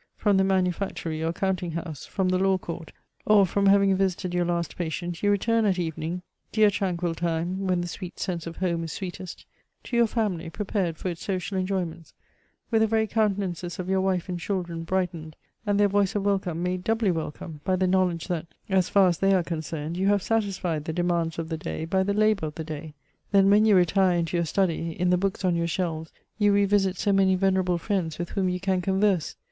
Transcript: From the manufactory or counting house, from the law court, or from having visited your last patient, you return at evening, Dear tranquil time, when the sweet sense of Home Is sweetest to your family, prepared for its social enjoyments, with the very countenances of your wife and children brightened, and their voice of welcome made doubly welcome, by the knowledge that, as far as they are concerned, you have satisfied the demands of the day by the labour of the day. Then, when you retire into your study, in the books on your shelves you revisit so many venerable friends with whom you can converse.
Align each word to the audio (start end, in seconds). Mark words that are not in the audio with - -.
From 0.15 0.37
the 0.37 0.43
manufactory 0.43 1.23
or 1.23 1.31
counting 1.31 1.73
house, 1.73 2.07
from 2.07 2.29
the 2.29 2.39
law 2.39 2.57
court, 2.57 2.91
or 3.27 3.45
from 3.45 3.67
having 3.67 3.95
visited 3.95 4.33
your 4.33 4.45
last 4.45 4.75
patient, 4.75 5.21
you 5.21 5.29
return 5.29 5.63
at 5.63 5.77
evening, 5.77 6.23
Dear 6.51 6.71
tranquil 6.71 7.13
time, 7.13 7.67
when 7.67 7.81
the 7.81 7.87
sweet 7.87 8.17
sense 8.17 8.47
of 8.47 8.55
Home 8.57 8.83
Is 8.83 8.91
sweetest 8.93 9.45
to 9.83 9.95
your 9.95 10.07
family, 10.07 10.49
prepared 10.49 10.97
for 10.97 11.09
its 11.09 11.23
social 11.23 11.55
enjoyments, 11.55 12.15
with 12.71 12.81
the 12.81 12.87
very 12.87 13.05
countenances 13.05 13.77
of 13.77 13.89
your 13.89 14.01
wife 14.01 14.27
and 14.27 14.39
children 14.39 14.85
brightened, 14.85 15.35
and 15.67 15.79
their 15.79 15.87
voice 15.87 16.15
of 16.15 16.25
welcome 16.25 16.63
made 16.63 16.83
doubly 16.83 17.11
welcome, 17.11 17.61
by 17.63 17.75
the 17.75 17.85
knowledge 17.85 18.27
that, 18.27 18.47
as 18.69 18.89
far 18.89 19.07
as 19.07 19.19
they 19.19 19.35
are 19.35 19.43
concerned, 19.43 19.97
you 19.97 20.07
have 20.07 20.23
satisfied 20.23 20.85
the 20.85 20.93
demands 20.93 21.37
of 21.37 21.47
the 21.47 21.59
day 21.59 21.85
by 21.85 22.01
the 22.01 22.15
labour 22.15 22.47
of 22.47 22.55
the 22.55 22.63
day. 22.63 22.95
Then, 23.31 23.51
when 23.51 23.65
you 23.65 23.75
retire 23.75 24.17
into 24.17 24.35
your 24.35 24.47
study, 24.47 24.99
in 24.99 25.11
the 25.11 25.17
books 25.17 25.45
on 25.45 25.55
your 25.55 25.67
shelves 25.67 26.11
you 26.39 26.51
revisit 26.51 26.97
so 26.97 27.13
many 27.13 27.35
venerable 27.35 27.77
friends 27.77 28.17
with 28.17 28.29
whom 28.31 28.49
you 28.49 28.59
can 28.59 28.81
converse. 28.81 29.35